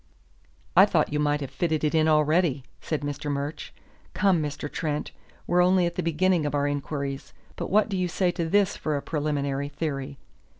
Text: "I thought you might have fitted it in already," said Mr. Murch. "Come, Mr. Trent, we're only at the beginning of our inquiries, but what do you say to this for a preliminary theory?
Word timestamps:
"I 0.75 0.87
thought 0.87 1.13
you 1.13 1.19
might 1.19 1.41
have 1.41 1.51
fitted 1.51 1.83
it 1.83 1.93
in 1.93 2.07
already," 2.07 2.63
said 2.81 3.01
Mr. 3.01 3.29
Murch. 3.31 3.71
"Come, 4.15 4.41
Mr. 4.41 4.67
Trent, 4.67 5.11
we're 5.45 5.61
only 5.63 5.85
at 5.85 5.93
the 5.93 6.01
beginning 6.01 6.43
of 6.43 6.55
our 6.55 6.65
inquiries, 6.65 7.35
but 7.55 7.69
what 7.69 7.87
do 7.87 7.95
you 7.95 8.07
say 8.07 8.31
to 8.31 8.49
this 8.49 8.75
for 8.75 8.97
a 8.97 9.01
preliminary 9.03 9.69
theory? 9.69 10.17